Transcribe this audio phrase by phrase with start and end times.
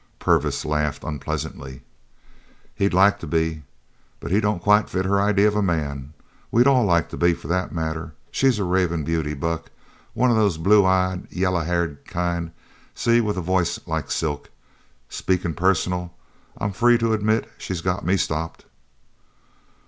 [0.17, 1.83] Purvis laughed unpleasantly.
[2.73, 3.61] "He'd like to be,
[4.19, 6.13] but he don't quite fit her idea of a man.
[6.49, 8.13] We'd all like to be, for that matter.
[8.31, 9.69] She's a ravin' beauty, Buck.
[10.15, 12.49] One of these blue eyed, yaller haired kind,
[12.95, 14.49] see, with a voice like silk.
[15.07, 16.11] Speakin' personal,
[16.57, 18.65] I'm free to admit she's got me stopped."